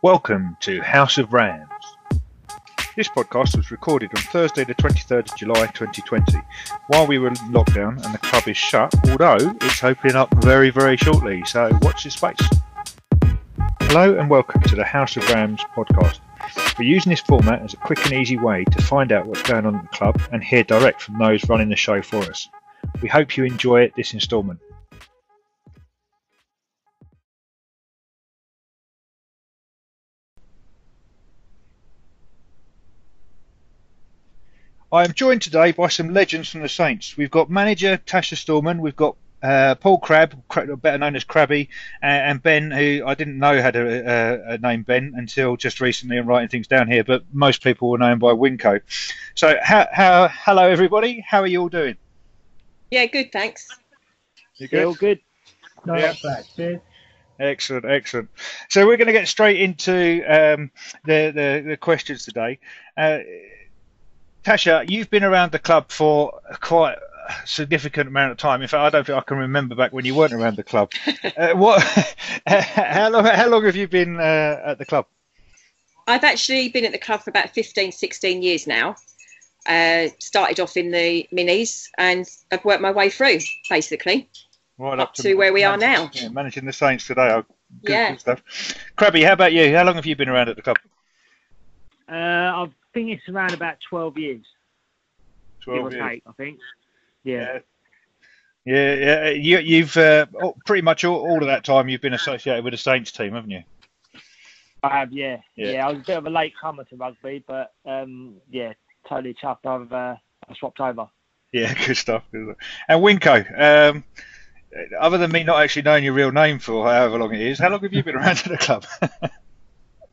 [0.00, 1.68] Welcome to House of Rams.
[2.94, 6.40] This podcast was recorded on Thursday, the 23rd of July 2020,
[6.86, 10.70] while we were in lockdown and the club is shut, although it's opening up very,
[10.70, 12.38] very shortly, so watch this space.
[13.80, 16.20] Hello and welcome to the House of Rams podcast.
[16.78, 19.66] We're using this format as a quick and easy way to find out what's going
[19.66, 22.48] on at the club and hear direct from those running the show for us.
[23.02, 24.60] We hope you enjoy this instalment.
[34.90, 37.16] I am joined today by some legends from the Saints.
[37.16, 41.68] We've got manager Tasha Stallman, we've got uh, Paul Crabb, better known as Crabby,
[42.00, 46.16] and Ben, who I didn't know had a, a, a, name Ben until just recently
[46.16, 48.80] and writing things down here, but most people will know him by Winco.
[49.34, 51.96] So, how, how, hello everybody, how are you all doing?
[52.90, 53.68] Yeah, good, thanks.
[54.56, 54.84] You good?
[54.84, 55.20] all good.
[55.84, 56.14] No, Yeah.
[56.22, 56.46] bad.
[56.56, 56.80] Cheers.
[57.38, 58.30] Excellent, excellent.
[58.68, 60.72] So we're going to get straight into um,
[61.04, 62.58] the, the the questions today.
[62.96, 63.18] Uh,
[64.48, 66.96] Tasha, you've been around the club for quite
[67.28, 68.62] a significant amount of time.
[68.62, 70.90] In fact, I don't think I can remember back when you weren't around the club.
[71.36, 71.82] uh, what?
[72.46, 73.26] how long?
[73.26, 75.04] How long have you been uh, at the club?
[76.06, 78.96] I've actually been at the club for about 15, 16 years now.
[79.66, 84.30] Uh, started off in the minis and I've worked my way through, basically.
[84.78, 86.10] Right Up to where we are now.
[86.14, 87.28] Yeah, managing the Saints today.
[87.32, 87.44] Oh,
[87.84, 88.10] good, Yeah.
[88.12, 88.42] good stuff.
[88.96, 89.76] Crabby, how about you?
[89.76, 90.78] How long have you been around at the club?
[92.10, 94.44] Uh, I think it's around about 12 years,
[95.64, 96.04] give or Twelve years.
[96.04, 96.58] take, I think.
[97.24, 97.58] Yeah.
[98.64, 99.28] Yeah, yeah.
[99.30, 102.74] You, you've uh, oh, pretty much all, all of that time you've been associated with
[102.74, 103.62] the Saints team, haven't you?
[104.82, 105.38] I have, yeah.
[105.56, 105.70] Yeah.
[105.70, 105.86] yeah.
[105.86, 108.72] I was a bit of a late comer to rugby, but um, yeah,
[109.08, 110.16] totally chuffed I've uh,
[110.48, 111.08] I swapped over.
[111.52, 112.24] Yeah, good stuff.
[112.30, 112.68] Good stuff.
[112.88, 114.04] And Winco, um,
[115.00, 117.70] other than me not actually knowing your real name for however long it is, how
[117.70, 118.86] long have you been around at the club?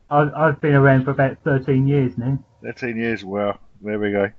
[0.09, 2.39] I've, I've been around for about 13 years now.
[2.66, 3.23] 13 years.
[3.23, 4.31] Well, there we go.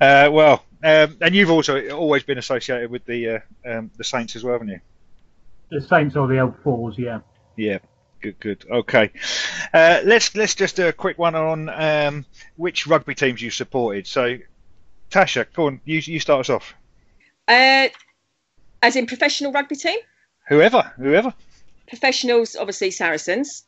[0.00, 4.36] Uh, well, um, and you've also always been associated with the uh, um, the Saints
[4.36, 4.80] as well, haven't you?
[5.70, 7.20] The Saints or the old fours, yeah.
[7.56, 7.78] Yeah.
[8.22, 8.64] Good, good.
[8.70, 9.10] Okay,
[9.74, 12.24] uh, let's let's just do a quick one on um,
[12.56, 14.06] which rugby teams you supported.
[14.06, 14.38] So,
[15.10, 16.74] Tasha, go on, you you start us off.
[17.46, 17.88] Uh,
[18.82, 19.98] as in professional rugby team,
[20.48, 21.34] Whoever, whoever.
[21.88, 23.64] professionals, obviously Saracens.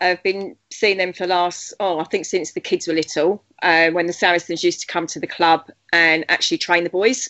[0.00, 3.42] I've been seeing them for the last, oh, I think since the kids were little,
[3.62, 7.28] uh, when the Saracens used to come to the club and actually train the boys.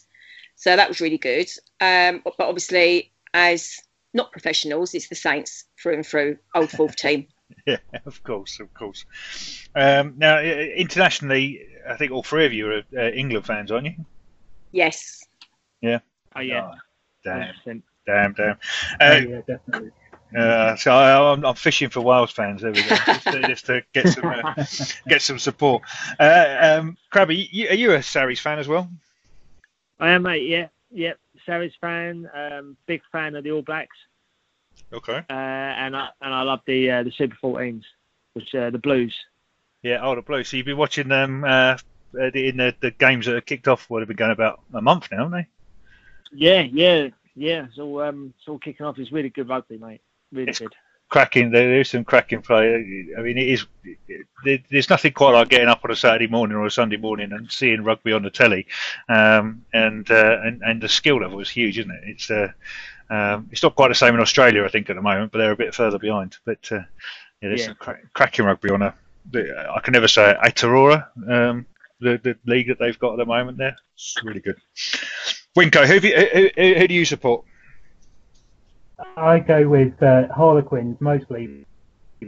[0.56, 1.48] So that was really good.
[1.80, 3.78] Um, but obviously, as
[4.14, 7.26] not professionals, it's the Saints through and through, old fourth team.
[7.66, 9.04] Yeah, of course, of course.
[9.74, 13.94] Um, now, internationally, I think all three of you are uh, England fans, aren't you?
[14.72, 15.24] Yes.
[15.80, 16.00] Yeah.
[16.36, 16.72] Oh, yeah.
[17.24, 17.82] Damn, 100%.
[18.06, 18.58] damn, damn.
[19.00, 19.90] Oh, Uh, yeah, definitely.
[20.36, 22.62] Uh, so I, I'm, I'm fishing for Wales fans.
[22.62, 24.54] There we go, just to, just to get some uh,
[25.08, 25.82] get some support.
[26.18, 28.90] Uh, um, Crabby, you, are you a Sarries fan as well?
[29.98, 30.68] I am, mate, yeah.
[30.90, 31.14] Yeah.
[31.46, 33.96] Sarries fan, um, big fan of the All Blacks,
[34.92, 35.18] Okay.
[35.30, 37.84] uh, and I and I love the uh, the Super 14s,
[38.34, 39.14] which uh, the Blues.
[39.82, 40.48] Yeah, oh, the Blues.
[40.48, 41.78] So you've been watching them uh,
[42.34, 43.88] in the, the games that have kicked off.
[43.88, 45.46] What have been going about a month now, haven't they?
[46.32, 47.66] Yeah, yeah, yeah.
[47.66, 48.98] It's all um, it's all kicking off.
[48.98, 50.02] It's really good rugby, mate.
[50.32, 50.74] Really It's good.
[51.08, 51.50] cracking.
[51.50, 52.74] There is some cracking play.
[53.16, 53.66] I mean, it is.
[54.44, 57.32] There, there's nothing quite like getting up on a Saturday morning or a Sunday morning
[57.32, 58.66] and seeing rugby on the telly,
[59.08, 62.02] um, and, uh, and and the skill level is huge, isn't it?
[62.04, 62.52] It's uh,
[63.10, 65.52] um, it's not quite the same in Australia, I think, at the moment, but they're
[65.52, 66.36] a bit further behind.
[66.44, 66.84] But uh, yeah,
[67.48, 67.66] there's Yeah.
[67.68, 68.94] some cra- cracking rugby on a.
[69.34, 71.66] I can never say it, Aotearoa, um,
[72.00, 73.58] the the league that they've got at the moment.
[73.58, 74.56] There, it's really good.
[75.56, 77.44] Winko, who, you, who, who, who do you support?
[79.16, 81.64] I go with uh, Harlequins mostly,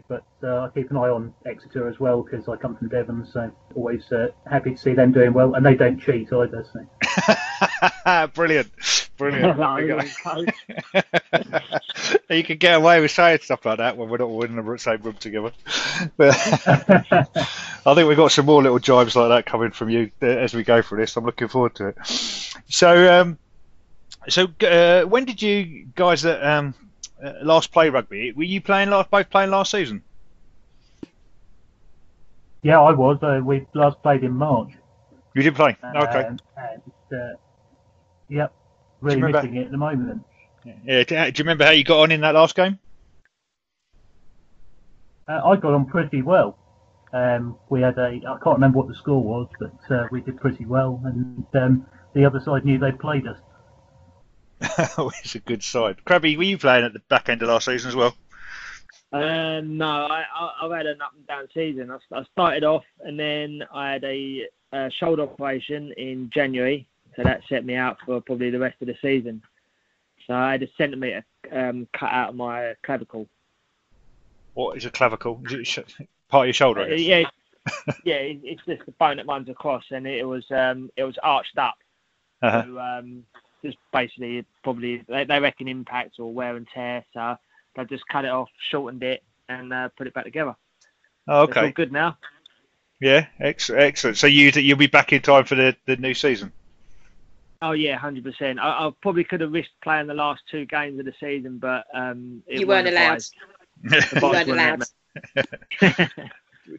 [0.09, 3.27] but uh, I keep an eye on Exeter as well because I come from Devon,
[3.27, 5.55] so always uh, happy to see them doing well.
[5.55, 8.27] And they don't cheat either, so.
[8.35, 8.71] brilliant,
[9.17, 9.59] brilliant.
[12.31, 14.79] You can get away with saying stuff like that when we're not all in the
[14.79, 15.53] same room together.
[16.17, 20.27] But I think we've got some more little jibes like that coming from you uh,
[20.27, 21.17] as we go through this.
[21.17, 21.97] I'm looking forward to it.
[22.69, 23.39] So, um,
[24.29, 26.75] so uh, when did you guys uh, um,
[27.25, 28.33] uh, last play rugby?
[28.33, 30.03] Were you playing last, both playing last season?
[32.63, 33.19] yeah, I was.
[33.23, 34.71] Uh, we last played in March.
[35.35, 35.77] You did play.
[35.83, 36.27] Okay.
[36.27, 36.43] And,
[37.13, 37.37] uh,
[38.29, 38.53] yep,
[39.01, 40.25] really remember- missing it at the moment.
[40.85, 41.05] Yeah.
[41.05, 42.79] Do, do you remember how you got on in that last game?
[45.27, 46.59] Uh, I got on pretty well.
[47.13, 50.39] Um, we had a, I can't remember what the score was, but uh, we did
[50.39, 53.39] pretty well, and um, the other side knew they played us.
[55.23, 56.05] it's a good side.
[56.05, 58.15] Crabby, were you playing at the back end of last season as well?
[59.13, 60.25] Uh, no, I,
[60.63, 61.91] I've had an up and down season.
[61.91, 66.87] I, I started off and then I had a, a shoulder operation in January,
[67.17, 69.43] so that set me out for probably the rest of the season.
[70.27, 73.27] So I had a centimetre um, cut out of my clavicle.
[74.55, 75.41] What is a clavicle?
[75.47, 75.79] Is it sh-
[76.29, 76.83] part of your shoulder?
[76.83, 77.25] Uh, yeah,
[78.05, 81.59] yeah, it's just the bone that runs across, and it was um, it was arched
[81.59, 81.77] up.
[82.43, 82.63] Uh-huh.
[82.65, 83.25] So, um,
[83.65, 87.37] just basically probably they, they reckon impact or wear and tear, so
[87.77, 90.55] they just cut it off, shortened it, and uh, put it back together.
[91.29, 91.73] Oh, It's all okay.
[91.73, 92.17] good now.
[93.01, 93.83] Yeah, excellent.
[93.83, 94.17] Excellent.
[94.19, 96.53] So you you'll be back in time for the, the new season.
[97.63, 98.59] Oh yeah, hundred percent.
[98.59, 101.85] I, I probably could have risked playing the last two games of the season, but
[101.95, 103.23] um, it You weren't allowed.
[103.83, 104.81] The You weren't allowed.
[104.81, 105.95] me.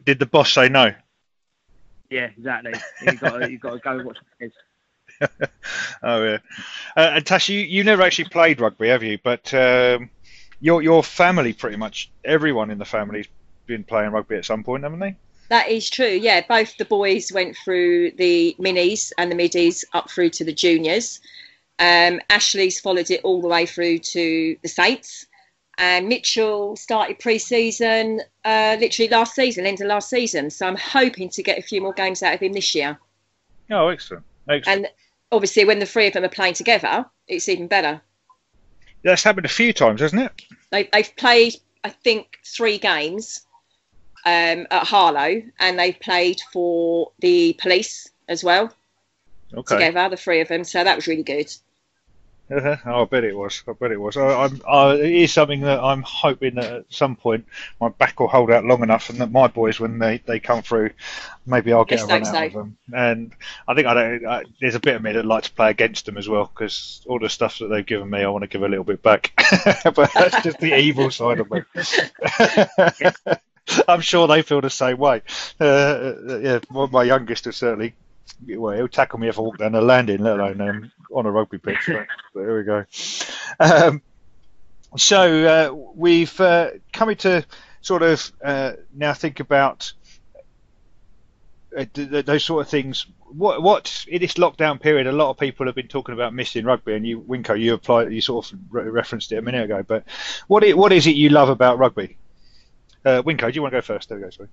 [0.04, 0.92] Did the boss say no?
[2.10, 2.72] yeah, exactly.
[3.02, 4.04] You got to, you got to go watch.
[4.04, 4.52] what it is.
[6.04, 6.38] Oh yeah.
[6.96, 9.18] Uh, and Tash, you, you never actually played rugby, have you?
[9.22, 10.10] But um,
[10.60, 13.28] your your family, pretty much everyone in the family's
[13.66, 15.16] been playing rugby at some point, haven't they?
[15.48, 16.06] That is true.
[16.06, 20.52] Yeah, both the boys went through the minis and the middies up through to the
[20.52, 21.20] juniors.
[21.78, 25.26] Um, Ashley's followed it all the way through to the Saints.
[25.78, 30.50] And Mitchell started pre-season uh, literally last season, end of last season.
[30.50, 32.98] So I'm hoping to get a few more games out of him this year.
[33.70, 34.24] Oh, excellent.
[34.48, 34.86] Excellent.
[34.86, 34.88] And
[35.32, 38.00] obviously, when the three of them are playing together, it's even better.
[39.02, 40.42] That's happened a few times, hasn't it?
[40.70, 43.44] They, they've played, I think, three games
[44.24, 48.72] um, at Harlow, and they've played for the police as well
[49.54, 49.74] Okay.
[49.74, 50.62] together, the three of them.
[50.64, 51.52] So that was really good.
[52.52, 52.76] Uh-huh.
[52.86, 53.62] Oh, I bet it was.
[53.66, 54.16] I bet it was.
[54.16, 57.46] I, I'm, I, it is something that I'm hoping that at some point
[57.80, 60.62] my back will hold out long enough, and that my boys, when they, they come
[60.62, 60.90] through,
[61.46, 62.44] maybe I'll get a run out so.
[62.44, 62.76] of them.
[62.92, 63.32] And
[63.66, 64.26] I think I don't.
[64.26, 67.02] I, there's a bit of me that like to play against them as well, because
[67.06, 69.32] all the stuff that they've given me, I want to give a little bit back.
[69.84, 71.62] but that's just the evil side of me.
[73.88, 75.22] I'm sure they feel the same way.
[75.60, 77.94] Uh, yeah, my, my youngest is certainly.
[78.48, 81.30] Well, he'll tackle me if I walk down the landing, let alone um, on a
[81.30, 81.78] rugby pitch.
[81.86, 82.84] But, but there we go.
[83.60, 84.02] Um,
[84.96, 87.44] so uh, we've uh, coming to
[87.80, 89.92] sort of uh, now think about
[91.76, 93.06] uh, th- th- those sort of things.
[93.28, 96.64] What, what in this lockdown period, a lot of people have been talking about missing
[96.66, 99.82] rugby, and you, Winko, you applied, you sort of re- referenced it a minute ago.
[99.86, 100.04] But
[100.48, 102.18] what i- what is it you love about rugby?
[103.04, 104.08] Uh, Winko, do you want to go first?
[104.10, 104.30] There we go.
[104.30, 104.48] Sorry.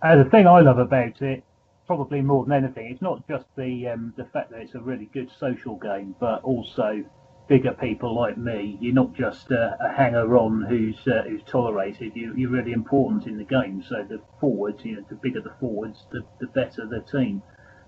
[0.00, 1.42] Uh, the thing I love about it,
[1.88, 5.10] probably more than anything, it's not just the um, the fact that it's a really
[5.12, 7.02] good social game, but also
[7.48, 8.76] bigger people like me.
[8.80, 12.12] You're not just uh, a hanger-on who's uh, who's tolerated.
[12.14, 13.82] You, you're really important in the game.
[13.82, 17.42] So the forwards, you know, the bigger the forwards, the, the better the team.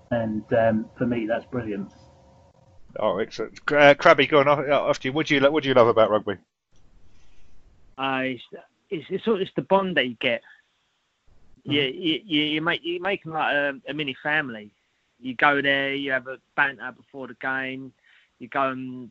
[0.09, 1.93] And um, for me, that's brilliant.
[2.99, 3.59] Oh, excellent.
[3.71, 5.13] Uh, Crabby, go on off- after you.
[5.13, 6.33] What do you lo- what do you love about rugby?
[7.97, 8.43] Uh, it's,
[8.89, 10.41] it's, it's sort of it's the bond that you get.
[11.67, 11.71] Mm-hmm.
[11.71, 14.71] You, you, you, you make you make them like a, a mini family.
[15.19, 17.93] You go there, you have a banter before the game,
[18.39, 19.09] you go and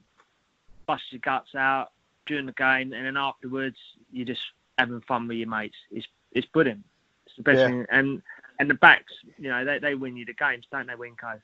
[0.86, 1.92] bust your guts out
[2.26, 3.76] during the game, and then afterwards
[4.12, 4.40] you're just
[4.78, 5.76] having fun with your mates.
[5.92, 6.82] It's it's brilliant.
[7.26, 7.66] It's the best Yeah.
[7.66, 7.86] thing.
[7.90, 8.22] And
[8.58, 11.40] and the backs, you know, they, they win you the games, don't they, Winco?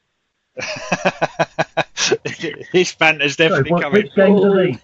[2.72, 4.02] this banter's So, definitely what, coming.
[4.02, 4.78] which games are these?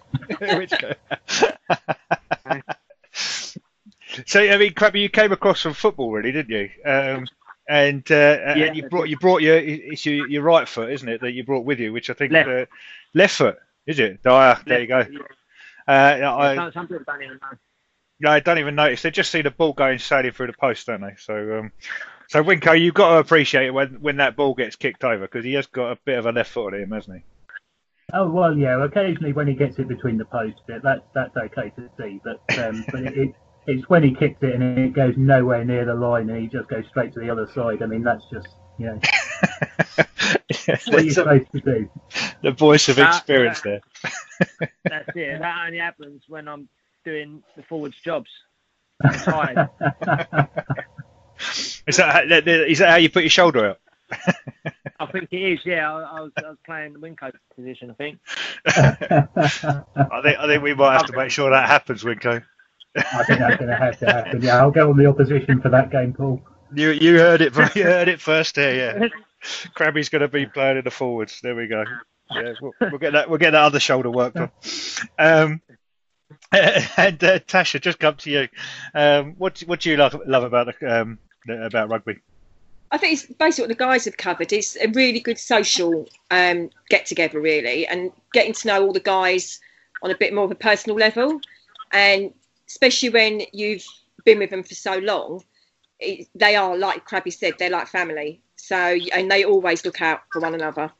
[4.17, 6.69] Which go- so I mean, Crabby, you came across from football, really, didn't you?
[6.89, 7.27] Um,
[7.67, 8.65] and uh, Yeah.
[8.65, 11.43] and you brought you brought your it's your, your right foot, isn't it, that you
[11.43, 12.49] brought with you, which I think Left.
[12.49, 12.65] Uh,
[13.13, 14.19] left foot, is it?
[14.25, 15.05] Oh, ah, there you go.
[15.09, 15.19] Yeah.
[15.87, 17.57] Uh, I, Some, some people don't even know.
[18.21, 19.01] no, I don't even notice.
[19.01, 21.15] They just see the ball going sailing through the post, don't they?
[21.17, 21.71] So, um,
[22.29, 25.43] so Winko, you've got to appreciate it when when that ball gets kicked over because
[25.45, 27.23] he has got a bit of a left foot on him, hasn't he?
[28.13, 28.83] Oh well, yeah.
[28.83, 32.19] Occasionally, when he gets it between the posts, that that's that's okay to see.
[32.23, 33.35] But um, but it, it,
[33.67, 36.67] it's when he kicks it and it goes nowhere near the line and he just
[36.69, 37.81] goes straight to the other side.
[37.81, 38.99] I mean, that's just you know
[39.95, 41.89] what are you That's a- supposed to do.
[42.41, 43.81] the voice of Uh, experience there.
[44.83, 45.39] That's it.
[45.39, 46.67] That only happens when I'm
[47.05, 48.29] doing the forwards jobs.
[49.03, 49.69] I'm tired.
[51.87, 53.79] Is that, how- that- that- is that how you put your shoulder out?
[54.99, 55.59] I think it is.
[55.65, 57.89] Yeah, I, I was I was playing the wing coach position.
[57.89, 58.19] I think.
[58.67, 62.43] I think I think we might have to make sure that happens, Winko.
[62.95, 64.41] I think that's going to have to happen.
[64.41, 66.41] Yeah, I'll go on the opposition for that game, Paul.
[66.75, 69.07] You you heard it you heard it first here, yeah.
[69.75, 71.39] Crabby's going to be playing in the forwards.
[71.41, 71.83] There we go.
[72.31, 74.51] Yeah, we'll, we'll get that we'll get that other shoulder worked on.
[75.19, 75.61] Um,
[76.51, 78.47] and uh, Tasha, just come to you.
[78.93, 82.19] Um, what what do you love love about the, um, the- about rugby?
[82.91, 84.53] I think it's basically what the guys have covered.
[84.53, 88.99] It's a really good social um, get together, really, and getting to know all the
[88.99, 89.59] guys
[90.03, 91.41] on a bit more of a personal level,
[91.91, 92.31] and
[92.73, 93.85] especially when you've
[94.25, 95.43] been with them for so long.
[95.99, 98.41] It, they are like Crabby said, they're like family.
[98.55, 100.91] So and they always look out for one another,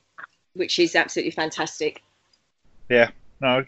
[0.53, 2.03] which is absolutely fantastic.
[2.89, 3.09] Yeah,
[3.41, 3.65] no,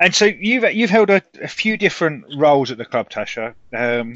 [0.00, 3.54] and so you've you've held a, a few different roles at the club, Tasha.
[3.72, 4.14] Um,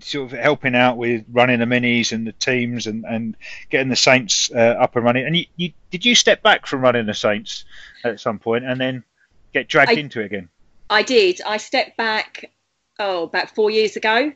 [0.00, 3.34] sort of helping out with running the minis and the teams and, and
[3.70, 5.24] getting the Saints uh, up and running.
[5.24, 7.64] And you, you, did you step back from running the Saints
[8.04, 9.02] at some point and then
[9.54, 10.50] get dragged I, into it again?
[10.88, 11.40] I did.
[11.46, 12.50] I stepped back,
[12.98, 14.32] oh, about four years ago.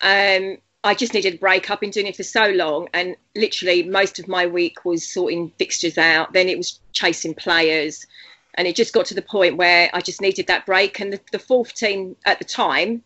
[0.00, 1.70] Um, I just needed a break.
[1.70, 5.52] I've been doing it for so long, and literally most of my week was sorting
[5.58, 6.32] fixtures out.
[6.32, 8.06] Then it was chasing players,
[8.54, 11.00] and it just got to the point where I just needed that break.
[11.00, 13.02] And the, the fourth team at the time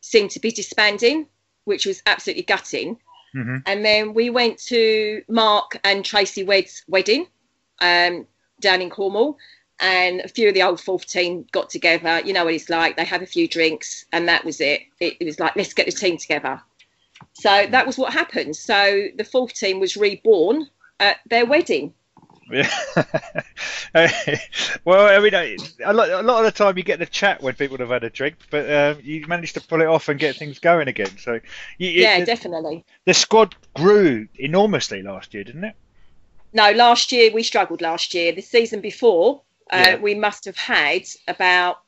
[0.00, 1.26] seemed to be disbanding,
[1.64, 2.98] which was absolutely gutting.
[3.36, 3.56] Mm-hmm.
[3.66, 7.26] And then we went to Mark and Tracy Wedd's wedding
[7.80, 8.26] um,
[8.60, 9.36] down in Cornwall.
[9.80, 12.20] And a few of the old fourth team got together.
[12.24, 12.96] You know what it's like.
[12.96, 14.82] They have a few drinks, and that was it.
[15.00, 16.60] It, it was like, let's get the team together.
[17.32, 18.56] So that was what happened.
[18.56, 20.68] So the fourth team was reborn
[20.98, 21.94] at their wedding.
[22.50, 22.70] Yeah.
[24.84, 27.54] well, I mean, a lot, a lot of the time you get the chat when
[27.54, 30.36] people have had a drink, but um, you managed to pull it off and get
[30.36, 31.18] things going again.
[31.18, 31.40] So,
[31.76, 32.84] you, yeah, it, definitely.
[33.04, 35.74] The squad grew enormously last year, didn't it?
[36.52, 37.82] No, last year we struggled.
[37.82, 39.96] Last year, the season before, uh, Yeah.
[39.96, 41.82] we must have had about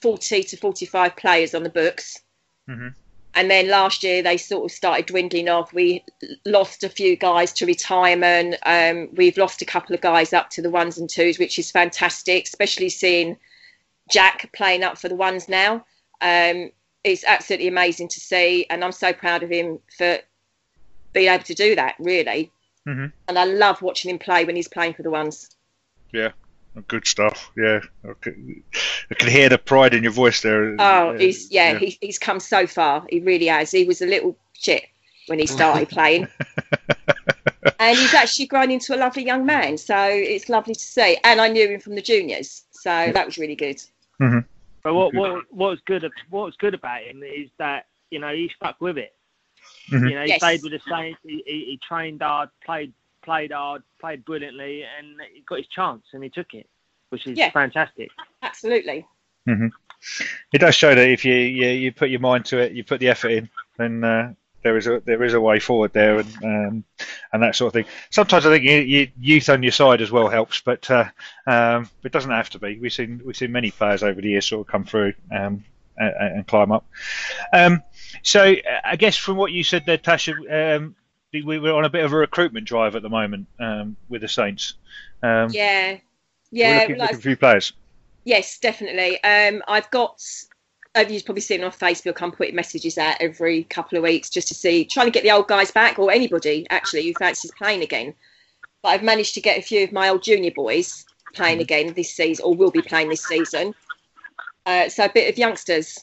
[0.00, 2.20] forty to forty-five players on the books.
[2.68, 2.94] Mhm.
[3.34, 5.72] And then last year they sort of started dwindling off.
[5.72, 6.04] We
[6.44, 8.56] lost a few guys to retirement.
[8.64, 11.70] Um, we've lost a couple of guys up to the ones and twos, which is
[11.70, 13.38] fantastic, especially seeing
[14.10, 15.86] Jack playing up for the ones now.
[16.20, 16.72] Um,
[17.04, 20.18] it's absolutely amazing to see, and I'm so proud of him for
[21.14, 22.50] being able to do that, really.
[22.86, 23.12] Mhm.
[23.28, 25.56] And I love watching him play when he's playing for the ones.
[26.88, 27.50] Good stuff.
[27.56, 28.62] Yeah, I can,
[29.10, 30.74] I can hear the pride in your voice there.
[30.78, 33.04] Oh, Uh, he's yeah, He, he's come so far.
[33.10, 33.70] He really has.
[33.70, 34.84] He was a little shit
[35.26, 36.28] when he started playing,
[37.78, 39.76] and he's actually grown into a lovely young man.
[39.76, 41.18] So it's lovely to see.
[41.24, 43.80] And I knew him from the juniors, so that was really good.
[44.18, 45.18] But what Good.
[45.18, 48.80] what what was good what was good about him is that you know he stuck
[48.80, 49.14] with it.
[49.90, 50.08] Mhm.
[50.08, 50.38] You know he Yes.
[50.42, 51.16] stayed with the same.
[51.22, 56.04] He, he, he trained hard, played played hard, played brilliantly, and he got his chance
[56.12, 56.68] and he took it,
[57.10, 57.50] which is Yeah.
[57.50, 58.10] fantastic.
[58.42, 59.06] Absolutely.
[59.46, 63.00] It does show that if you, you you put your mind to it, you put
[63.00, 63.48] the effort in,
[63.78, 66.84] then uh, there is a there is a way forward there, and um,
[67.32, 67.84] and that sort of thing.
[68.10, 71.04] Sometimes I think you, you, youth on your side as well helps, but uh,
[71.46, 72.78] um, it doesn't have to be.
[72.78, 75.64] We've seen we've seen many players over the years sort of come through um,
[75.96, 76.84] and, and climb up.
[77.52, 77.82] Um,
[78.22, 80.96] so I guess from what you said there, Tasha, um,
[81.32, 84.28] we- we're on a bit of a recruitment drive at the moment um, with the
[84.28, 84.74] Saints.
[85.22, 85.96] Um, Yeah,
[86.50, 86.80] yeah.
[86.80, 87.72] looking, like- looking for a few players.
[88.24, 89.22] Yes, definitely.
[89.24, 90.20] Um, I've got.
[91.08, 92.20] You've probably seen on Facebook.
[92.20, 95.30] I'm putting messages out every couple of weeks just to see, trying to get the
[95.30, 98.12] old guys back, or anybody actually who fancies playing again.
[98.82, 102.12] But I've managed to get a few of my old junior boys playing again this
[102.14, 103.74] season, or will be playing this season.
[104.66, 105.98] Uh, so a bit of youngsters,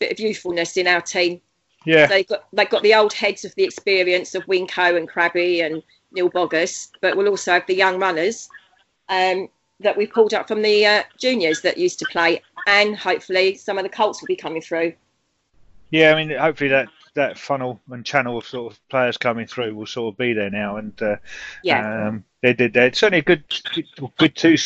[0.00, 1.40] bit of youthfulness in our team.
[1.84, 5.60] Yeah, They've got they've got the old heads of the experience of Winco and Crabby
[5.60, 8.48] and Neil Bogus, but we'll also have the young runners
[9.08, 9.48] um,
[9.80, 13.76] that we pulled up from the uh, juniors that used to play, and hopefully some
[13.78, 14.94] of the Colts will be coming through.
[15.90, 19.74] Yeah, I mean, hopefully that, that funnel and channel of sort of players coming through
[19.74, 21.16] will sort of be there now, and uh,
[21.62, 22.96] Yeah, um, they did that.
[22.96, 23.44] Certainly a good,
[24.18, 24.56] good, two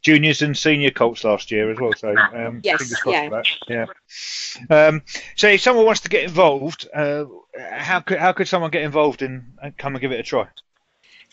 [0.00, 1.92] juniors and senior Colts last year as well.
[1.96, 3.28] So um, Yes, fingers crossed yeah.
[3.28, 4.66] for that.
[4.70, 4.86] Yeah.
[4.86, 5.02] Um,
[5.36, 7.24] so if someone wants to get involved, uh,
[7.70, 10.48] how could how could someone get involved and, and come and give it a try?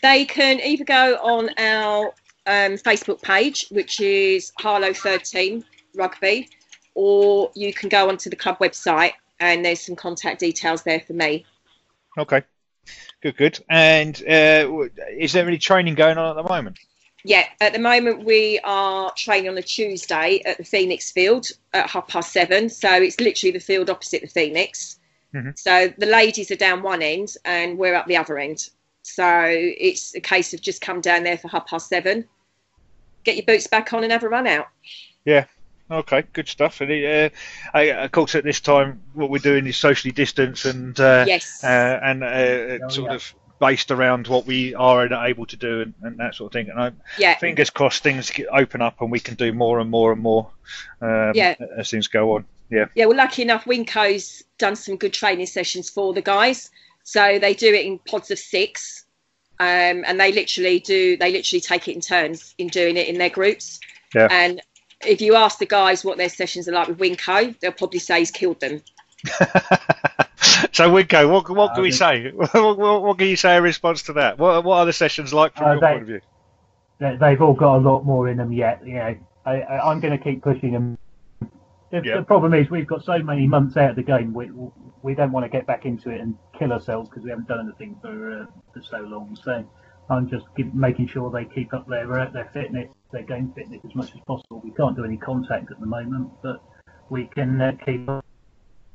[0.02, 2.06] they can either go on our
[2.46, 6.48] um, Facebook page, which is Harlow 13 Rugby,
[6.94, 11.12] or you can go onto the club website and there's some contact details there for
[11.12, 11.44] me.
[12.18, 12.42] Okay.
[13.22, 13.64] Good, good.
[13.68, 16.78] And uh, is there any training going on at the moment?
[17.26, 21.90] Yeah, at the moment we are training on a Tuesday at the Phoenix Field at
[21.90, 22.68] half past seven.
[22.68, 25.00] So it's literally the field opposite the Phoenix.
[25.34, 25.58] Mhm.
[25.58, 28.68] So the ladies are down one end and we're up the other end.
[29.02, 32.28] So it's a case of just come down there for half past seven,
[33.24, 34.68] get your boots back on and have a run out.
[35.24, 35.46] Yeah,
[35.90, 36.80] Okay, good stuff.
[36.80, 37.30] And uh,
[37.74, 41.62] I, of course, at this time, what we're doing is socially distance and uh, yes.
[41.64, 43.16] uh, and uh, Oh, sort yeah.
[43.16, 46.70] of based around what we are able to do and, and that sort of thing.
[46.70, 47.38] And I, yeah.
[47.38, 50.50] fingers crossed, things open up and we can do more and more and more
[51.00, 51.54] um, Yeah.
[51.76, 52.44] as things go on.
[52.70, 56.70] Yeah, Yeah, well, lucky enough, Winco's done some good training sessions for the guys.
[57.04, 59.04] So they do it in pods of six,
[59.60, 61.16] um, and they literally do.
[61.16, 63.78] They literally take it in turns in doing it in their groups.
[64.12, 64.26] Yeah.
[64.28, 64.60] And
[65.06, 68.18] if you ask the guys what their sessions are like with Winco, they'll probably say
[68.18, 68.82] he's killed them.
[70.76, 72.30] so Winco, what what can we Uh, say?
[72.34, 74.38] what, what, what can you say in response to that?
[74.38, 76.20] What what are the sessions like from Uh, your they- point of view?
[76.98, 78.86] They- They've all got a lot more in them yet.
[78.86, 79.14] You know,
[79.46, 80.98] I, I, I'm going to keep pushing them.
[81.90, 84.34] The, the problem is we've got so many months out of the game.
[84.34, 84.50] We
[85.02, 87.60] we don't want to get back into it and kill ourselves because we haven't done
[87.66, 89.36] anything for uh, for so long.
[89.42, 89.64] So
[90.10, 93.80] I'm just keep making sure they keep up their uh, their fitness, their game fitness
[93.88, 94.60] as much as possible.
[94.64, 96.60] We can't do any contact at the moment, but
[97.08, 98.08] we can uh, keep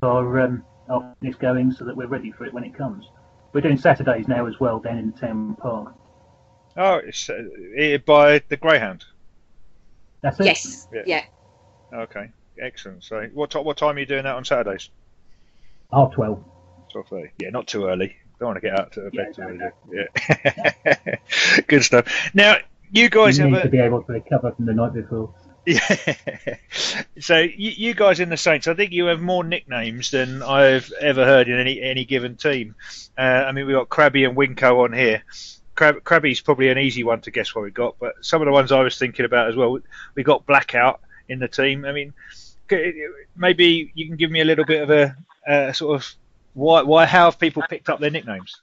[0.03, 3.09] our um, our fitness going so that we're ready for it when it comes.
[3.53, 5.93] We're doing Saturdays now as well down in the town park.
[6.77, 9.03] Oh, it's uh, by the Greyhound.
[10.21, 10.45] That's it.
[10.45, 11.01] Yes, Yeah.
[11.05, 11.23] yeah.
[11.93, 12.29] Okay,
[12.61, 13.03] excellent.
[13.03, 14.89] So what ti what time are you doing that on Saturdays?
[15.91, 16.43] Half twelve.
[16.91, 17.31] Twelve thirty.
[17.41, 18.15] Yeah, not too early.
[18.39, 20.05] Don't want to get out to bed Yeah, too early.
[20.45, 21.15] Yeah,
[21.67, 22.07] good stuff.
[22.33, 22.57] Now
[22.91, 25.33] you guys you have need a, to be able to recover from the night before.
[25.65, 26.15] Yeah.
[27.19, 30.91] so you, you guys in the Saints, I think you have more nicknames than I've
[30.99, 32.75] ever heard in any any given team.
[33.17, 35.23] Uh, I mean, we've got Krabby and Winko on here.
[35.75, 38.51] Crab, Krabby's probably an easy one to guess what we got, but some of the
[38.51, 39.79] ones I was thinking about as well.
[40.15, 40.99] We got Blackout
[41.29, 41.85] in the team.
[41.85, 42.13] I mean,
[43.35, 45.15] maybe you can give me a little bit of
[45.47, 46.15] a, sort of
[46.53, 48.61] why why how have people picked up their nicknames?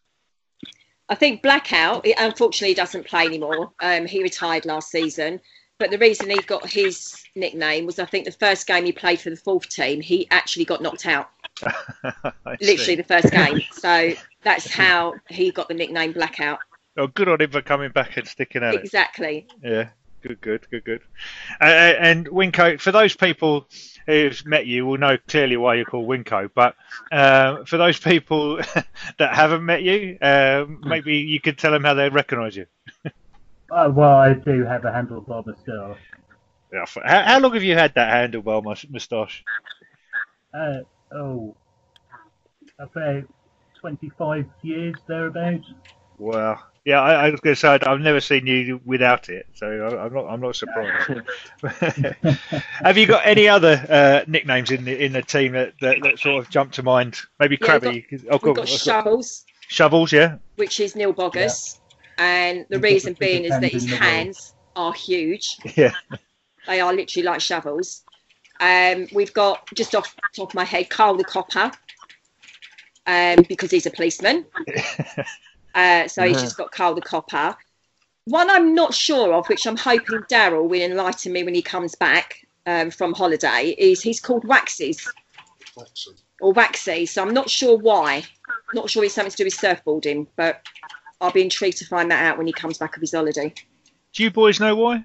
[1.09, 3.73] I think Blackout, unfortunately, doesn't play anymore.
[3.81, 5.41] Um, he retired last season.
[5.79, 9.21] But the reason he got his nickname was I think the first game he played
[9.21, 11.31] for the fourth team, he actually got knocked out.
[11.63, 12.67] I see.
[12.67, 13.61] Literally the first game.
[13.73, 16.59] So that's how he got the nickname Blackout.
[16.97, 18.83] Oh, good on him for coming back and sticking at it.
[18.83, 19.47] Exactly.
[19.63, 21.01] Yeah, good, good, good, good.
[21.61, 23.69] Uh, and Winco, for those people
[24.07, 26.51] who've met you, will know clearly why you're called Winco.
[26.53, 26.75] But
[27.13, 28.57] uh, for those people
[29.19, 32.67] that haven't met you, um, maybe you could tell them how they recognise you.
[33.71, 35.99] Uh, well, I do have a handlebar moustache.
[36.73, 39.45] Yeah, How, how long have you had that handlebar mus- moustache?
[40.55, 40.79] Uh,
[41.15, 41.55] oh,
[42.79, 43.25] about
[43.81, 45.67] 25 years thereabouts.
[46.19, 49.47] Well, yeah, I, I was going to say I'd- I've never seen you without it,
[49.55, 50.27] so I, I'm not.
[50.27, 51.21] I'm not surprised.
[52.83, 56.19] Have you got any other uh, nicknames in the in the team that, that, that
[56.19, 57.17] sort of jump to mind?
[57.39, 58.25] Maybe Yeah, we've Krabby.
[58.31, 58.69] oh, go We've on, got?
[58.69, 60.37] Shovels, Shovels, yeah.
[60.57, 61.79] which is Neil Boggess.
[62.19, 64.03] And the reason being is that his hands in the world.
[64.03, 65.57] hands are huge.
[65.77, 65.93] Yeah.
[66.67, 68.05] They are literally like shovels.
[68.61, 71.71] Um, we've got just off the top of my head, Carl the Copper,
[73.07, 74.45] um, because he's a policeman.
[75.75, 76.45] Uh, so he's Uh-huh.
[76.47, 77.57] just got Carl the Copper.
[78.25, 81.95] One I'm not sure of, which I'm hoping Daryl will enlighten me when he comes
[81.95, 85.07] back um, from holiday, is he's called Waxes
[86.41, 87.07] or Waxy.
[87.07, 88.25] So I'm not sure why.
[88.75, 90.63] Not sure it's something to do with surfboarding, but
[91.21, 93.53] I'll be intrigued to find that out when he comes back of his holiday.
[94.13, 95.05] Do you boys know why?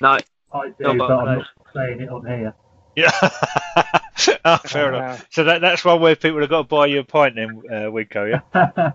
[0.00, 0.18] No,
[0.52, 2.54] I do, No, but- but I'm not saying it on here.
[2.96, 3.10] Yeah.
[4.44, 5.26] oh, fair enough.
[5.30, 7.90] So that, that's one way people have got to buy you a pint then, uh,
[7.90, 8.92] Winco, yeah?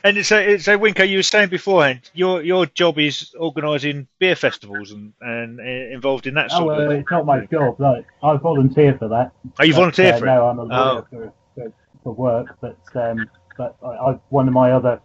[0.04, 4.92] and so, so Winco, you were saying beforehand, your your job is organising beer festivals
[4.92, 7.78] and, and uh, involved in that oh, sort uh, of it's not my job.
[7.78, 9.32] No, I volunteer for that.
[9.60, 10.28] Oh, you volunteer uh, for it?
[10.28, 10.66] No, I'm a Oh.
[10.66, 15.00] lawyer for, for, for work, but um, but I, I, one of my other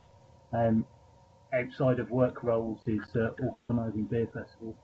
[0.54, 0.86] um,
[1.54, 3.30] outside of work roles is uh,
[3.70, 4.76] organising beer festivals.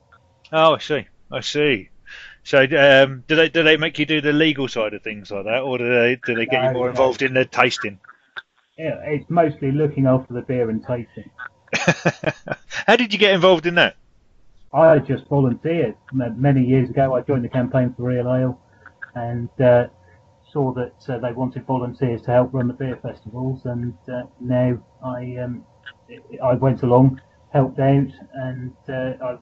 [0.51, 1.07] Oh, I see.
[1.31, 1.89] I see.
[2.43, 5.45] So, um, do they do they make you do the legal side of things like
[5.45, 6.89] that, or do they do they get you No, more no.
[6.89, 7.99] involved in the tasting?
[8.79, 11.29] Yeah, it's mostly looking after the beer and tasting.
[12.87, 13.97] How did you get involved in that?
[14.73, 17.15] I just volunteered many years ago.
[17.15, 18.59] I joined the campaign for Real Ale,
[19.15, 19.87] and uh,
[20.51, 23.65] saw that uh, they wanted volunteers to help run the beer festivals.
[23.65, 25.65] And uh, now I um,
[26.43, 29.39] I went along, helped out, and uh, I've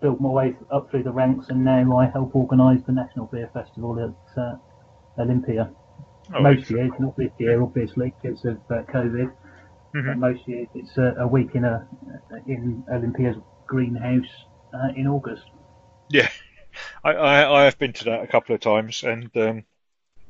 [0.00, 1.48] built my way up through the ranks.
[1.50, 4.56] And now I help organise the National Beer Festival at uh,
[5.18, 5.74] Olympia.
[6.32, 9.32] Oh, most years, not this year, obviously, because of uh, COVID.
[10.06, 10.18] But Mhm.
[10.18, 11.88] most years, it's a, a week in a
[12.46, 13.36] in Olympia's
[13.68, 14.30] greenhouse
[14.74, 15.44] uh, in August.
[17.04, 19.64] I, I I have been to that a couple of times, and um,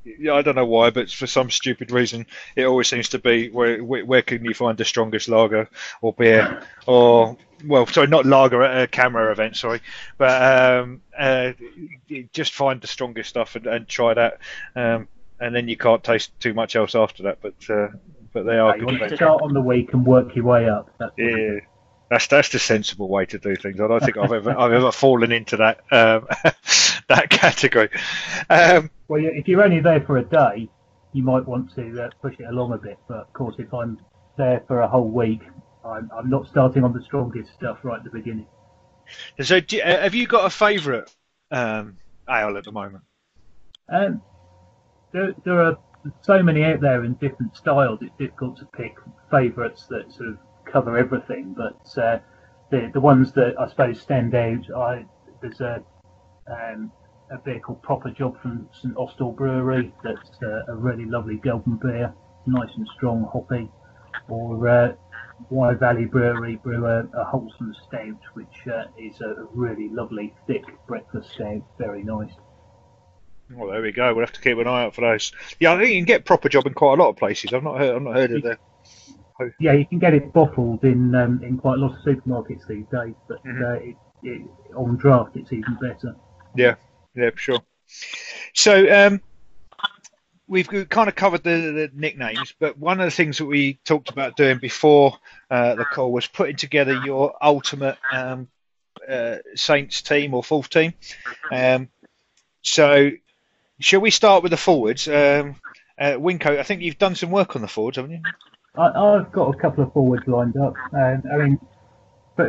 [0.04, 3.50] yeah, I don't know why, but for some stupid reason, it always seems to be
[3.50, 5.68] where where, where can you find the strongest lager
[6.00, 9.80] or beer, or well, sorry, not lager at a CAMRA event, sorry,
[10.16, 11.52] but um, uh,
[12.32, 14.38] just find the strongest stuff and, and try that,
[14.76, 15.08] um,
[15.40, 17.38] and then you can't taste too much else after that.
[17.42, 17.88] But uh,
[18.32, 19.00] but they are you good.
[19.00, 20.90] want start on the week and work your way up.
[20.98, 21.60] That's Yeah,
[22.10, 23.80] that's that's the sensible way to do things.
[23.80, 26.26] I don't think I've ever I've ever fallen into that um,
[27.08, 27.90] that category.
[28.48, 30.68] Um, Well, if you're only there for a day,
[31.12, 32.98] you might want to uh, push it along a bit.
[33.08, 33.98] But of course, if I'm
[34.36, 35.40] there for a whole week,
[35.84, 38.46] I'm, I'm not starting on the strongest stuff right at the beginning.
[39.40, 41.10] So, do, uh, have you got a favourite
[41.50, 41.96] um,
[42.28, 43.04] ale at the moment?
[43.88, 44.20] Um,
[45.12, 45.78] there, there are
[46.20, 48.00] so many out there in different styles.
[48.02, 48.96] It's difficult to pick
[49.30, 50.38] favourites that sort of
[50.70, 51.54] cover everything.
[51.56, 52.18] But uh,
[52.70, 55.06] the the ones that I suppose stand out, I
[55.40, 55.82] there's a
[56.50, 56.92] um,
[57.30, 59.92] a beer called Proper Job from St Austell Brewery.
[60.02, 62.12] That's uh, a really lovely golden beer,
[62.46, 63.68] nice and strong, hoppy.
[64.28, 64.92] Or uh,
[65.50, 70.64] Wye Valley Brewery brew a, a wholesome stout, which uh, is a really lovely thick
[70.86, 72.32] breakfast stout, very nice.
[73.50, 74.12] Well, there we go.
[74.12, 75.32] We'll have to keep an eye out for those.
[75.58, 77.52] Yeah, I think you can get proper job in quite a lot of places.
[77.52, 77.96] I've not heard.
[77.96, 78.58] I've not heard of that.
[79.60, 82.86] Yeah, you can get it bottled in um, in quite a lot of supermarkets these
[82.92, 83.62] days, but Mhm.
[83.62, 84.42] uh, it, it,
[84.74, 86.16] on draft it's even better.
[86.56, 86.74] Yeah,
[87.14, 87.60] yeah, for sure.
[88.54, 89.20] So um,
[90.46, 94.10] we've kind of covered the, the nicknames, but one of the things that we talked
[94.10, 95.18] about doing before
[95.50, 98.48] uh, the call was putting together your ultimate um,
[99.08, 100.94] uh, Saints team or fourth team.
[101.52, 101.88] Um,
[102.62, 103.10] so,
[103.78, 105.06] shall we start with the forwards?
[105.06, 105.56] Um,
[105.98, 108.22] uh, Winco, I think you've done some work on the forwards, haven't you?
[108.76, 110.74] I, I've got a couple of forwards lined up.
[110.94, 111.58] I mean,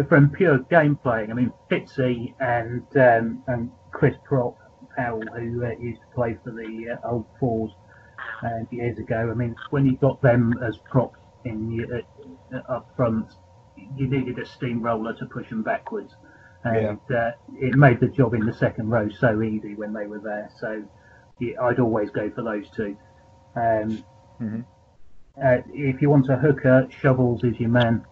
[0.07, 4.55] from pure game playing, I mean Fitzy and um, and Chris Prop
[4.95, 7.71] Powell, who uh, used to play for the uh, old Fours
[8.43, 9.29] uh, years ago.
[9.31, 11.87] I mean, when you got them as props in your,
[12.53, 13.27] uh, up front,
[13.75, 16.13] you needed a steamroller to push them backwards,
[16.63, 20.19] and uh, it made the job in the second row so easy when they were
[20.19, 20.49] there.
[20.59, 20.83] So
[21.39, 22.97] yeah, I'd always go for those two.
[23.55, 24.03] Um,
[24.41, 24.65] Mhm.
[25.41, 28.05] uh, if you want a hooker, Shovels is your man.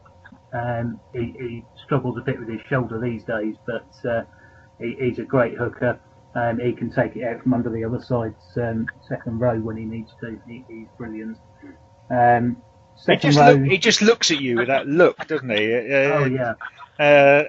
[0.53, 4.23] Um, he, he struggles a bit with his shoulder these days, but uh,
[4.79, 5.99] he, he's a great hooker.
[6.35, 9.75] Um, he can take it out from under the other side's um, second row when
[9.77, 10.39] he needs to.
[10.47, 11.37] He, he's brilliant.
[12.11, 12.57] Um,
[13.07, 13.53] He just, row.
[13.53, 15.73] look, he just looks at you with that look, doesn't he?
[15.75, 15.79] Uh,
[16.13, 16.53] oh yeah,
[16.99, 17.43] Uh,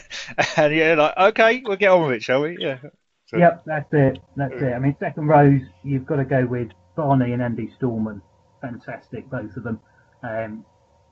[0.57, 2.57] and yeah, like okay, we'll get on with it, shall we?
[2.59, 2.79] Yeah.
[3.27, 4.19] So- yep, that's it.
[4.37, 4.73] That's it.
[4.73, 8.23] I mean, second rows, you've got to go with Barney and Andy Stallman.
[8.61, 9.81] Fantastic, both of them.
[10.23, 10.65] Um,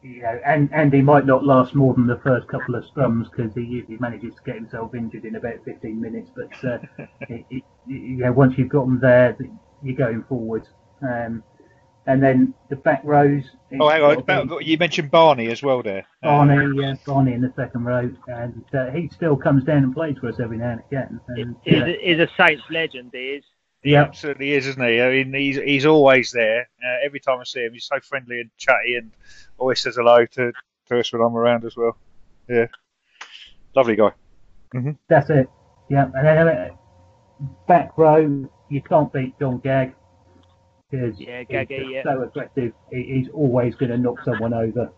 [0.07, 3.53] you know, and Andy might not last more than the first couple of scrums because
[3.55, 6.31] he usually manages to get himself injured in about 15 minutes.
[6.35, 6.79] But uh,
[7.29, 9.37] it, it, you know, once you've got them there,
[9.83, 10.67] you're going forward.
[11.03, 11.43] Um,
[12.07, 13.43] and then the back rows.
[13.81, 14.13] Oh, hang on.
[14.13, 16.07] it's got to be- About- You mentioned Barney as well there.
[16.23, 20.17] Barney, yeah, Barney in the second row, and uh, he still comes down and plays
[20.21, 21.21] for us every now and again.
[21.29, 23.11] And, He's, uh, a, he's a Saints legend.
[23.13, 23.45] He is.
[23.83, 23.97] He Yep.
[23.97, 25.01] absolutely is, isn't he?
[25.01, 26.63] I mean, he's he's always there.
[26.85, 29.13] Uh, every time I see him, he's so friendly and chatty, and
[29.59, 30.53] always says hello to,
[30.89, 31.97] to us when I'm around as well.
[32.49, 32.67] Yeah,
[33.75, 34.11] lovely guy.
[35.09, 35.49] That's it.
[35.89, 36.69] Yeah, and then uh,
[37.69, 39.95] back row, you can't beat John Gag
[40.91, 42.03] because Yeah, he's Gaggy, just yeah.
[42.03, 42.73] so aggressive.
[42.91, 44.93] He, he's always going to knock someone over.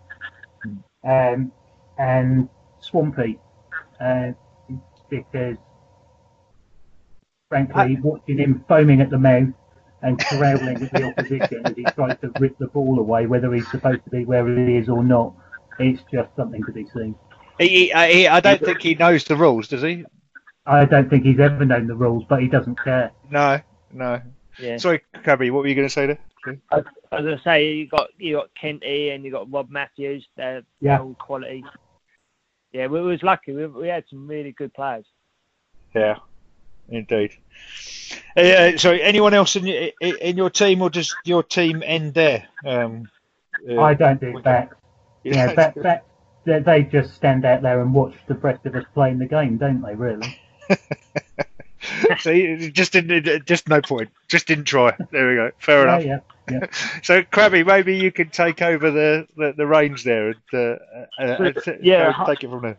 [1.04, 1.52] Um,
[1.98, 2.48] and
[2.80, 3.38] Swampy,
[4.00, 4.32] uh,
[5.10, 5.56] because
[7.58, 9.48] frankly, watching him foaming at the mouth
[10.02, 13.68] and growling at the opposition as he tries to rip the ball away, whether he's
[13.70, 15.34] supposed to be where he is or not,
[15.78, 17.14] it's just something to be seen.
[17.58, 20.04] He, he, I- he, I don't think he knows the rules, does he?
[20.66, 23.10] I don't think he's ever known the rules, but he doesn't care.
[23.30, 23.60] No,
[23.92, 24.20] no.
[24.60, 24.76] Yeah.
[24.76, 26.18] Sorry, Crabby, what were you going to say there?
[26.70, 30.26] I was gonna say you got you got Kenty and you got Rob Matthews.
[30.36, 31.00] They're, Yeah.
[31.00, 31.62] all quality.
[32.72, 33.52] Yeah, we was lucky.
[33.52, 35.04] We, we had some really good players.
[35.94, 36.16] Yeah,
[36.88, 37.32] indeed.
[38.36, 42.48] Uh, sorry, anyone else in your, in your team, or does your team end there?
[42.64, 43.10] Um,
[43.68, 44.76] uh, I don't do backs.
[45.24, 46.04] Yeah, back, back,
[46.44, 49.58] they, they just stand out there and watch the rest of us playing the game,
[49.58, 49.94] don't they?
[49.94, 50.40] Really?
[52.18, 54.10] See, just didn't, just no point.
[54.28, 54.96] Just didn't try.
[55.10, 55.50] There we go.
[55.58, 56.04] Fair enough.
[56.04, 56.20] Yeah,
[56.50, 56.66] yeah.
[57.02, 61.06] So, Krabby, maybe you can take over the, the, the reins there and, uh, uh,
[61.18, 62.24] and Yeah.
[62.26, 62.78] take it from there.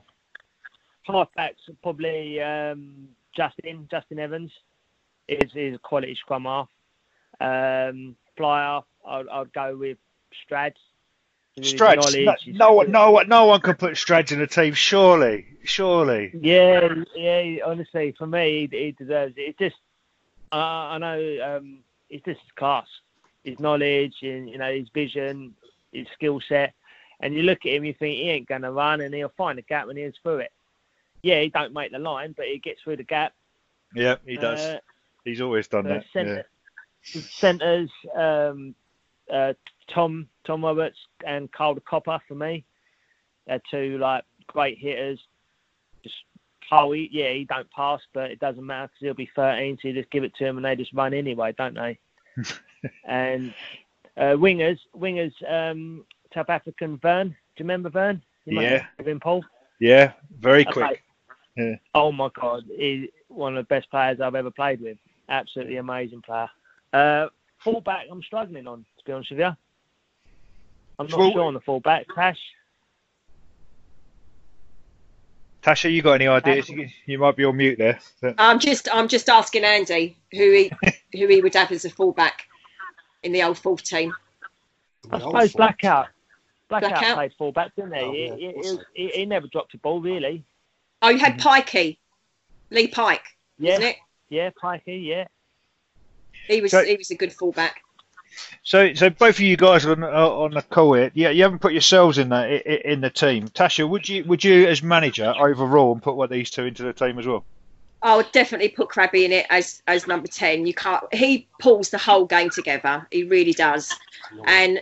[1.08, 4.52] Halfbacks are probably um, Justin Justin Evans
[5.28, 6.70] is is a quality scrum half.
[7.42, 9.98] Um, flyer, I'd, I'd go with
[10.44, 10.74] Strad.
[11.56, 14.74] His Strads, no, no, one- no, one- no one can put Strads in a team.
[14.74, 16.32] Surely, surely.
[16.39, 17.58] Yeah, yeah.
[17.65, 19.42] Honestly, for me, he, he deserves it.
[19.42, 19.76] It's just,
[20.52, 22.88] uh, I know, um, it's just his class,
[23.44, 25.54] his knowledge, and you know, his vision,
[25.92, 26.74] his skill set.
[27.22, 29.63] And you look at him, you think he ain't gonna run, and he'll find a
[29.63, 30.52] gap when he's through it.
[31.22, 33.34] Yeah, he don't make the line, but he gets through the gap.
[33.94, 34.60] Yeah, he does.
[34.60, 34.78] Uh,
[35.26, 36.06] He's always done uh, that.
[36.14, 36.46] centre,
[37.40, 38.74] centres, um,
[39.32, 39.54] uh,
[39.94, 42.64] Tom Tom Roberts and Carl the Copper for me.
[43.48, 45.20] They're two like great hitters.
[46.04, 46.16] Just
[46.70, 49.88] Carl, he, yeah, he don't pass, but it doesn't matter because he'll be 13, so
[49.88, 51.98] you just give it to him and they just run anyway, don't they?
[53.06, 53.54] and
[54.18, 57.30] uh, wingers, wingers, um, South African Vern.
[57.30, 58.22] Do you remember Vern?
[58.46, 58.86] You Yeah.
[58.98, 59.44] have been Paul.
[59.80, 61.02] Yeah, very Okay.
[61.56, 61.68] Quick.
[61.70, 61.76] Yeah.
[61.94, 64.98] Oh my God, he's one of the best players I've ever played with.
[65.28, 66.50] Absolutely amazing player.
[66.94, 67.28] Uh,
[67.60, 69.56] fullback, I'm struggling on to be honest with you.
[70.98, 72.08] I'm not Well- sure on the fullback.
[72.14, 72.40] Tash,
[75.62, 76.70] Tasha, you got any ideas?
[76.70, 78.00] You, you might be on mute there.
[78.22, 80.72] but- I'm just I'm just asking Andy who he
[81.20, 82.48] who he would have as a fullback
[83.24, 84.14] in the old fourth team.
[85.12, 86.08] I suppose Blackout.
[86.70, 87.16] Blackout, Blackout?
[87.16, 88.00] played fullback, didn't he?
[88.00, 90.44] Oh, yeah, he, he, he, he never dropped a ball really.
[91.02, 91.98] Oh, you had Pikey,
[92.72, 93.24] Lee Pike,
[93.58, 93.96] Yeah, isn't it?
[94.30, 95.28] yeah, Pikey, yeah.
[96.48, 97.82] He was So- he was a good fullback.
[98.64, 101.60] So, so both of you guys on uh, on the call here, yeah, you haven't
[101.60, 103.48] put yourselves in the i- i- in the team.
[103.50, 106.84] Tasha, would you would you as manager overall and put one of these two into
[106.84, 107.44] the team as well?
[108.02, 110.66] I would definitely put Krabby in it as as number ten.
[110.66, 111.04] You can't.
[111.14, 113.06] He pulls the whole game together.
[113.12, 113.94] He really does.
[114.46, 114.82] And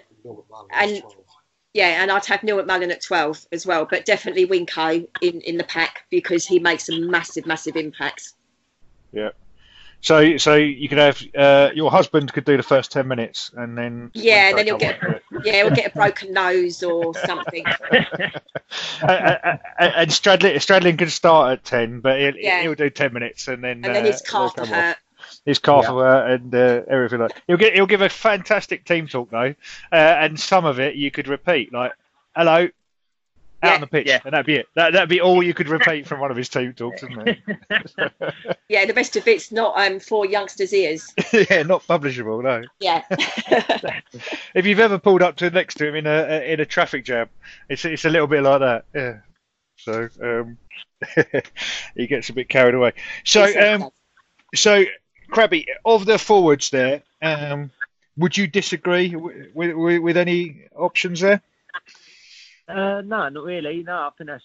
[0.72, 1.02] and-
[1.78, 5.58] yeah, and I'd have Neil McMullen at twelve as well, but definitely Winko in in
[5.58, 8.34] the pack because he makes a massive, massive impact.
[9.14, 9.30] Yeah.
[10.02, 13.78] So, so you could have uh, your husband could do the first ten minutes, and
[13.78, 15.00] then Yeah, and then he'll get
[15.44, 17.66] yeah, he'll get a broken nose or something.
[19.02, 22.64] Uh, and Stradlin Stradlin can start at ten, but he'll, Yeah.
[22.64, 24.70] he'll do ten minutes, and then And then uh, his calf he'll off.
[24.70, 24.98] hurt.
[25.46, 25.92] His calf Yeah.
[25.92, 27.42] will and uh, everything like.
[27.48, 29.54] He'll get he'll give a fantastic team talk though,
[29.92, 31.94] uh, and some of it you could repeat like
[32.36, 32.70] "hello."
[33.64, 33.74] Out Yeah.
[33.76, 34.20] on the pitch, Yeah.
[34.24, 34.68] and that'd be it.
[34.76, 37.40] That that'd be all you could repeat from one of his team talks, isn't it?
[38.70, 41.12] Yeah, the rest of it's not um for youngsters' ears.
[41.34, 42.64] yeah, not publishable, no.
[42.80, 43.02] Yeah.
[44.54, 47.30] If you've ever pulled up to next to him in a in a traffic jam,
[47.70, 48.86] it's it's a little bit like that.
[48.94, 49.18] Yeah.
[49.78, 50.58] So um,
[51.96, 52.94] he gets a bit carried away.
[53.24, 53.90] So um,
[54.54, 54.84] so
[55.30, 57.72] Krabby, of the forwards there, um,
[58.18, 61.42] would you disagree with, with with any options there?
[62.68, 63.84] Uh, no, not really.
[63.84, 64.44] No, I think that's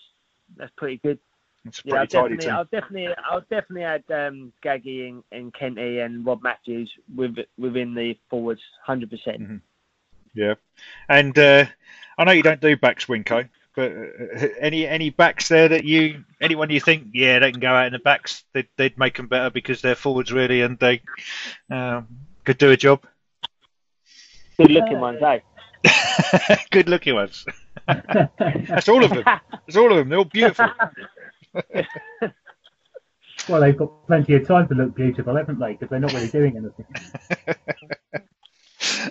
[0.56, 1.18] that's pretty good.
[1.64, 2.54] It's a Yeah, I'll pretty tidy definitely, team.
[2.54, 7.94] I'll definitely, I'll definitely add um, Gaggy and, and Kenty and Rob Matthews with, within
[7.94, 9.40] the forwards, hundred percent.
[9.40, 9.60] Mhm.
[10.34, 10.54] Yeah,
[11.08, 11.66] and uh,
[12.18, 16.24] I know you don't do backs, Winko, but uh, any any backs there that you
[16.40, 19.28] anyone you think yeah they can go out in the backs they'd, they'd make them
[19.28, 21.00] better because they're forwards really and they
[21.70, 22.06] um,
[22.44, 23.04] could do a job.
[24.56, 25.38] Good looking ones, eh?
[26.70, 27.44] Good looking ones.
[27.86, 29.24] That's all of them.
[29.24, 30.08] That's all of them.
[30.08, 30.66] They're all beautiful.
[33.48, 35.72] well, they've got plenty of time to look beautiful, haven't they?
[35.72, 36.86] Because they're not really doing anything.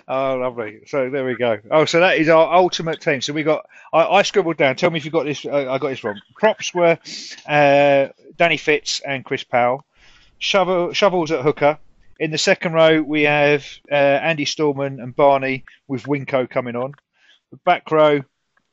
[0.08, 0.80] Oh, lovely.
[0.86, 1.58] So there we go.
[1.70, 3.20] Oh, so that is our ultimate team.
[3.20, 3.66] So we got.
[3.92, 4.76] I, I scribbled down.
[4.76, 5.44] Tell me if you got this.
[5.44, 6.20] Uh, I got this wrong.
[6.34, 6.98] Props were
[7.46, 9.84] uh, Danny Fitz and Chris Powell.
[10.38, 11.78] Shovel, shovels at hooker.
[12.18, 16.94] In the second row, we have uh, Andy Stallman and Barney with Winko coming on.
[17.50, 18.22] The back row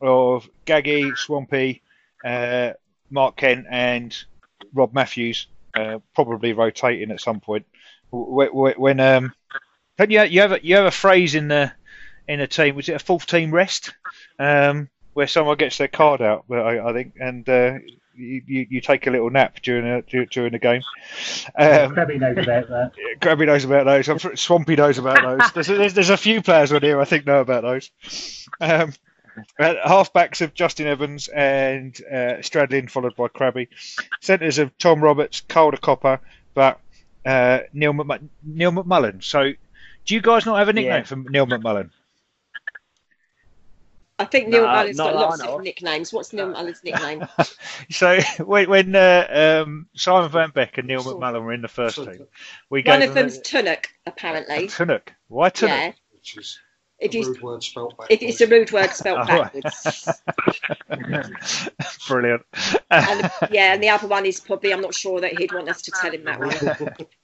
[0.01, 1.81] of Gaggy, Swampy,
[2.23, 2.73] uh,
[3.09, 4.15] Mark Kent, and
[4.73, 7.65] Rob Matthews, uh, probably rotating at some point.
[8.11, 9.33] When, when um,
[9.99, 11.71] don't you you have a, you have a phrase in the
[12.27, 12.75] in a team?
[12.75, 13.93] Was it a fourth team rest,
[14.39, 16.45] um, where someone gets their card out?
[16.49, 17.73] I, I think, and uh,
[18.15, 20.83] you, you you take a little nap during a, during the game.
[21.57, 22.91] Um, Krabby knows about that.
[23.19, 24.07] Grabby knows about those.
[24.07, 25.51] I'm Swampy knows about those.
[25.51, 28.47] There's, there's, there's a few players on here I think know about those.
[28.61, 28.93] Um,
[29.59, 33.67] halfbacks of Justin Evans and uh, Stradlin, followed by Krabby.
[34.21, 36.19] Centres of Tom Roberts, Carl the Copper,
[36.53, 36.79] but
[37.25, 39.23] uh, Neil, McMu- Neil McMullen.
[39.23, 39.51] So,
[40.09, 41.03] do you guys not have a nickname Yeah.
[41.03, 41.91] for Neil McMullen?
[44.17, 45.61] I think Neil No, Mullen's not got lots of of.
[45.61, 46.11] nicknames.
[46.11, 47.27] What's Neil Mullen's nickname?
[47.91, 51.95] So, when, when uh, um, Simon Van Beck and Neil McMullen were in the first
[51.97, 52.25] team,
[52.71, 54.67] we One gave of them them's Tunnock, apparently.
[54.67, 55.13] Tunnock.
[55.27, 55.69] Why Tunnock?
[55.69, 55.91] Yeah.
[56.13, 56.59] Which is
[56.99, 58.23] If a you rude word spelt if backwards.
[58.23, 59.53] it's a rude word spelled right.
[59.53, 60.21] backwards.
[62.07, 62.43] Brilliant.
[62.91, 65.81] And yeah, and the other one is probably I'm not sure that he'd want us
[65.83, 67.07] to tell him that one.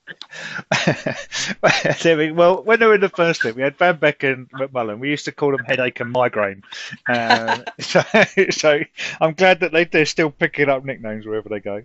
[2.36, 5.00] Well, when they were in the first team, we had Van Beck and McMullen.
[5.00, 6.62] We used to call them headache and migraine.
[7.08, 8.04] Uh, so,
[8.52, 8.82] so
[9.20, 11.82] I'm glad that they, they're still picking up nicknames wherever they go.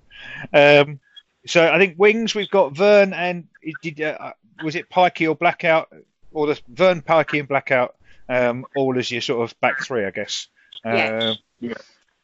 [0.52, 1.00] Um,
[1.46, 3.48] so I think wings we've got Vern and
[3.82, 5.88] did uh, was it Pikey or Blackout
[6.32, 7.96] or the Vern Parky, and Blackout
[8.28, 10.48] um, all as your sort of back three, I guess.
[10.84, 11.34] Yeah.
[11.62, 11.74] Uh,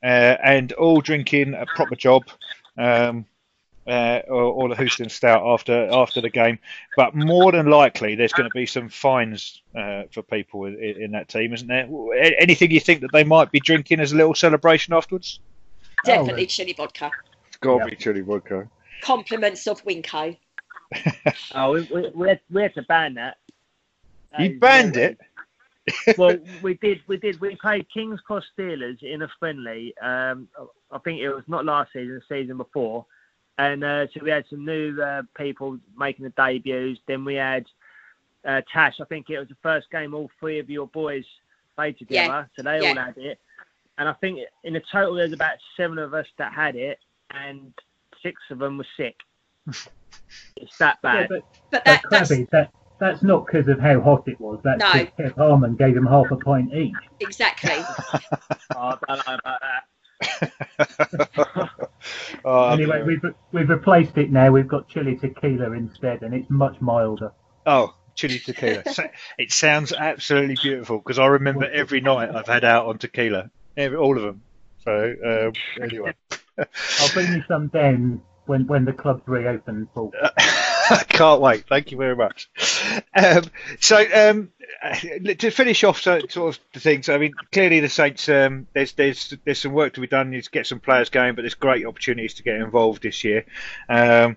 [0.02, 2.24] uh, and all drinking a proper job.
[2.78, 3.26] Um,
[3.86, 6.58] uh, or, or the Houston Stout after after the game.
[6.96, 11.10] But more than likely, there's going to be some fines uh, for people in, in
[11.12, 11.88] that team, isn't there?
[12.38, 15.40] Anything you think that they might be drinking as a little celebration afterwards?
[16.04, 17.10] Definitely chili vodka.
[17.48, 18.68] It's got to to be chili vodka.
[19.02, 20.36] Compliments of Winko.
[21.54, 23.38] Oh, we, we, we, had, we had to ban that.
[24.36, 25.18] That You is banned it.
[26.18, 27.00] well, we did.
[27.06, 27.40] We did.
[27.40, 30.48] We played Kings Cross Steelers in a friendly um,
[30.90, 33.06] I think it was not last season, the season before.
[33.58, 37.00] And uh, so we had some new uh, people making the debuts.
[37.06, 37.66] Then we had
[38.46, 38.96] uh, Tash.
[39.00, 41.24] I think it was the first game all three of your boys
[41.76, 42.44] played together, Yeah.
[42.56, 42.88] so they Yeah.
[42.90, 43.38] all had it.
[43.98, 46.98] And I think in the total there's about seven of us that had it,
[47.30, 47.72] and
[48.22, 49.16] six of them were sick.
[50.56, 51.28] it's that bad.
[51.28, 54.60] but, But but that, that's Krabby, that, that's not because of how hot it was.
[54.64, 55.06] That's No.
[55.18, 56.94] Kev Harmon gave him half a pint each.
[57.20, 57.76] exactly.
[58.74, 59.82] Oh, I don't know about that.
[62.44, 64.50] Oh, anyway, we've we've replaced it now.
[64.50, 67.32] We've got chili tequila instead, and it's much milder.
[67.64, 68.82] Oh, chili tequila.
[69.38, 73.98] It sounds absolutely beautiful because I remember every night I've had out on tequila, every,
[73.98, 74.42] all of them.
[74.84, 76.14] So um, anyway,
[76.58, 79.92] I'll bring you some down when when the club's reopened.
[79.92, 80.12] Paul.
[80.90, 81.64] I can't wait.
[81.68, 82.48] Thank you very much.
[83.14, 83.44] Um,
[83.80, 84.50] so um,
[85.38, 89.34] to finish off sort of the things, I mean, clearly the Saints, um, there's there's
[89.44, 90.32] there's some work to be done.
[90.32, 93.44] You to get some players going, but there's great opportunities to get involved this year.
[93.88, 94.36] Um,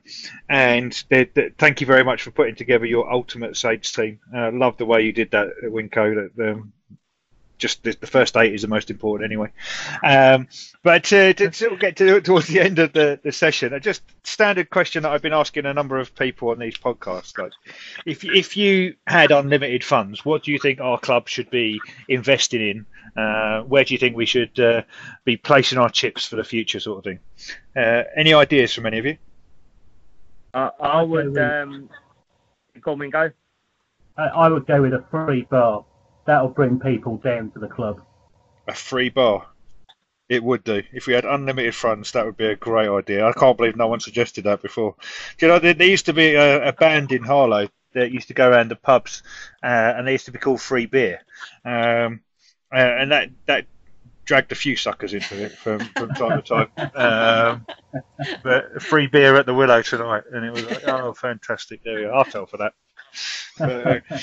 [0.49, 4.19] and they- they- thank you very much for putting together your ultimate Saints team.
[4.35, 6.29] Uh, love the way you did that at Winco.
[6.35, 6.73] That um,
[7.59, 9.51] just the, the first eight is the most important anyway.
[10.03, 10.47] Um,
[10.81, 13.79] but uh, to sort of get to, towards the end of the, the session, a
[13.79, 17.37] just standard question that I've been asking a number of people on these podcasts.
[17.37, 17.51] Like,
[18.05, 22.61] if if you had unlimited funds, what do you think our club should be investing
[22.61, 22.85] in?
[23.21, 24.81] Uh, where do you think we should uh,
[25.25, 27.19] be placing our chips for the future, sort of thing?
[27.75, 29.17] Uh, any ideas from any of you?
[30.53, 31.37] I, I would.
[31.37, 31.89] Okay, we- Um,
[32.81, 33.31] go on, Wingo.
[34.17, 35.85] I, I would go with a free bar.
[36.29, 38.03] That'll bring people down to the club.
[38.67, 39.47] A free bar.
[40.29, 40.83] It would do.
[40.93, 43.25] If we had unlimited funds, that would be a great idea.
[43.25, 44.93] I can't believe no one suggested that before.
[45.39, 48.35] Do you know, there, used to be a, a band in Harlow that used to
[48.35, 49.23] go around the pubs,
[49.63, 51.21] uh, and they used to be called Free Beer.
[51.65, 52.21] Um,
[52.71, 53.65] uh, and that, that
[54.25, 56.91] dragged a few suckers into it from, from time to time.
[56.93, 57.65] Um,
[58.43, 61.83] but free beer at the Willow tonight, and it was like, oh, fantastic.
[61.83, 62.13] There we are.
[62.13, 62.73] I'll for that.
[63.57, 64.19] But, uh,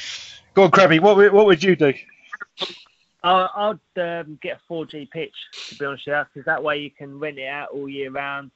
[0.56, 0.98] go on, Crabby.
[0.98, 1.94] What, would- what would you do?
[3.22, 5.34] I, I'd um, get a 4G pitch
[5.68, 8.10] to be honest with you, because that way you can rent it out all year
[8.10, 8.50] round.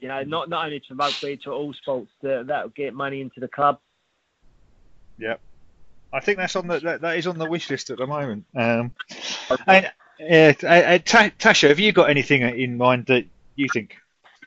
[0.00, 2.10] You know, not not only to rugby to all sports.
[2.22, 3.78] That that'll get money into the club.
[5.18, 5.40] Yep.
[6.12, 8.46] I think that's on the that, that is on the wish list at the moment.
[8.54, 8.92] Um,
[9.66, 9.86] and
[10.20, 13.96] uh, uh, Tasha, have you got anything in mind that you think?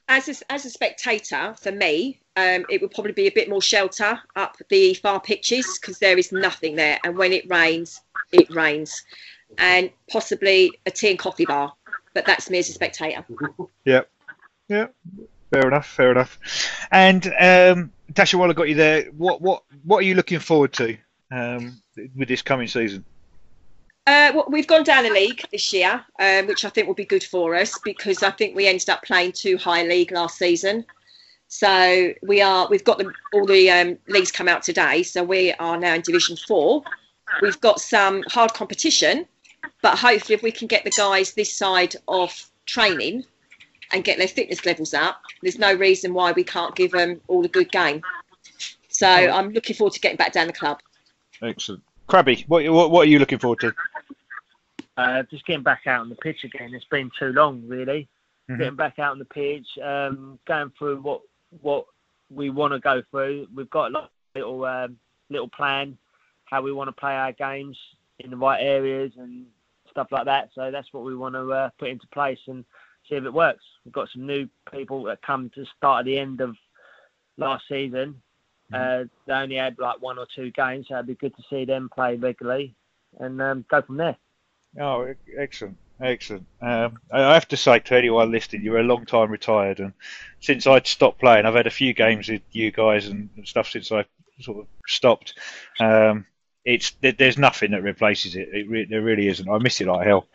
[0.07, 3.61] as a, as a spectator, for me, um, it would probably be a bit more
[3.61, 6.99] shelter up the far pitches because there is nothing there.
[7.03, 9.03] And when it rains, it rains.
[9.59, 11.73] And possibly a tea and coffee bar.
[12.15, 13.25] But that's me as a spectator.
[13.85, 14.09] Yep.
[14.69, 14.95] Yep.
[15.51, 16.39] fair enough, fair enough.
[16.91, 20.71] And um, Tasha, while I got you there, what what what are you looking forward
[20.73, 20.97] to
[21.31, 21.81] um,
[22.15, 23.03] with this coming season?
[24.07, 27.05] Uh, well, we've gone down a league this year, um, which I think will be
[27.05, 30.85] good for us because I think we ended up playing too high league last season.
[31.53, 35.03] So we are we've got the, all the um, leagues come out today.
[35.03, 36.81] So we are now in Division Four.
[37.43, 39.27] We've got some hard competition,
[39.83, 43.25] but hopefully, if we can get the guys this side of training
[43.91, 47.45] and get their fitness levels up, there's no reason why we can't give them all
[47.45, 48.01] a good game.
[48.89, 50.79] So I'm looking forward to getting back down the club.
[51.43, 52.45] Excellent, Crabby.
[52.47, 53.73] What what, what are you looking forward to?
[54.97, 56.73] Uh, just getting back out on the pitch again.
[56.73, 58.07] It's been too long, really.
[58.49, 58.57] Mhm.
[58.57, 61.21] Getting back out on the pitch, um, going through what
[61.61, 61.85] what
[62.29, 63.47] we want to go through.
[63.55, 64.97] We've got a little um,
[65.29, 65.97] little plan
[66.45, 67.77] how we want to play our games
[68.19, 69.45] in the right areas and
[69.89, 70.49] stuff like that.
[70.53, 72.63] So that's what we want to uh, put into place and
[73.09, 73.63] see if it works.
[73.83, 76.55] We've got some new people that come to start at the end of
[77.37, 78.21] last season.
[78.71, 81.63] Uh, they only had like one or two games, so it'd be good to see
[81.63, 82.73] them play regularly
[83.19, 84.17] and um, go from there.
[84.79, 86.45] Oh, excellent, excellent.
[86.61, 89.93] Um, I have to say to anyone listening, you're a long time retired, and
[90.39, 93.69] since I'd stopped playing, I've had a few games with you guys and, and stuff
[93.69, 94.05] since I
[94.41, 95.37] sort of stopped.
[95.79, 96.25] Um,
[96.65, 98.49] it's there's nothing that replaces it.
[98.53, 99.49] it re- there really isn't.
[99.49, 100.27] I miss it like hell.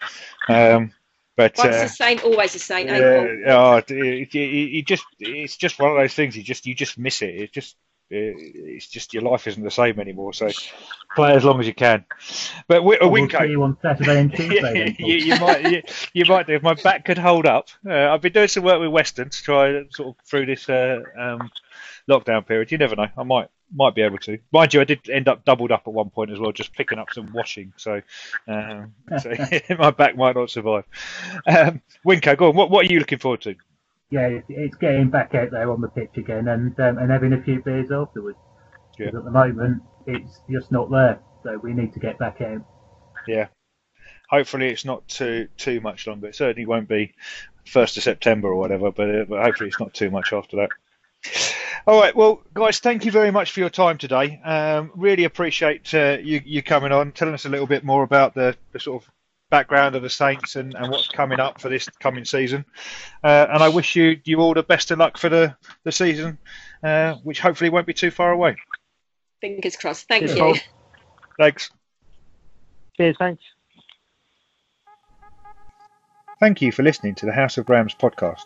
[0.49, 0.93] Um,
[1.37, 2.91] but Once uh, a saint, always saint.
[2.91, 6.37] eh, yeah, oh, it, it, it, just it's just one of those things.
[6.37, 7.35] You just you just miss it.
[7.35, 7.77] It just
[8.11, 10.33] it's just your life isn't the same anymore.
[10.33, 10.49] So
[11.17, 12.05] play as long as you can.
[12.67, 14.57] But wi- a We'll Winco, see you on Saturday and Tuesday.
[14.57, 15.09] yeah, then, Paul.
[15.09, 15.83] you, you might you,
[16.15, 17.69] you might do if my back could hold up.
[17.87, 21.01] Uh, I've been doing some work with Western to try sort of through this uh,
[21.19, 21.51] um,
[22.09, 22.73] lockdown period.
[22.73, 23.09] You never know.
[23.17, 24.39] I might might be able to.
[24.51, 26.99] Mind you, I did end up doubled up at one point as well, just picking
[26.99, 27.75] up some washing.
[27.77, 28.01] So,
[28.47, 29.31] um, so
[29.79, 30.85] my back might not survive.
[31.47, 32.57] Um, Winco, go on.
[32.57, 33.55] What what are you looking forward to?
[34.11, 37.43] Yeah, it's, getting back out there on the pitch again and um, and having a
[37.43, 38.39] few beers afterwards.
[38.99, 39.09] Yeah.
[39.09, 42.65] At the moment, it's just not there, so we need to get back out.
[43.27, 43.49] Yeah.
[44.29, 46.29] Hopefully, it's not too too much longer.
[46.29, 47.15] It certainly won't be
[47.69, 48.91] first of September or whatever.
[48.91, 50.71] But, uh, but hopefully it's not too much after that.
[51.87, 54.41] All right, well, guys, thank you very much for your time today.
[54.45, 58.35] Um, really appreciate uh, you, you coming on, telling us a little bit more about
[58.35, 59.11] the, the sort of
[59.51, 62.65] background of the Saints and, and what's coming up for this coming season.
[63.23, 66.39] Uh, and I wish you you all the best of luck for the the season,
[66.83, 68.57] uh, which hopefully won't be too far away.
[69.41, 70.09] Fingers crossed.
[70.09, 70.43] Thank Cheers, you.
[70.43, 70.57] Paul.
[71.39, 71.71] Thanks.
[72.97, 73.43] Cheers, thanks.
[76.41, 78.45] Thank you for listening to the House of Rams podcast.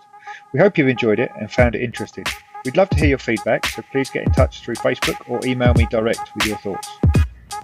[0.52, 2.24] We hope you've enjoyed it and found it interesting.
[2.64, 5.74] We'd love to hear your feedback, so please get in touch through Facebook or email
[5.74, 6.88] me direct with your thoughts.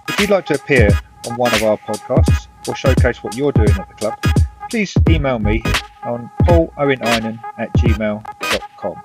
[0.09, 0.89] If you'd like to appear
[1.27, 4.19] on one of our podcasts or showcase what you're doing at the club,
[4.69, 5.61] please email me
[6.03, 9.01] on pauloweninen at gmail.com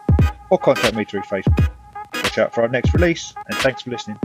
[0.51, 1.71] or contact me through Facebook.
[2.15, 4.19] Watch out for our next release and thanks for listening.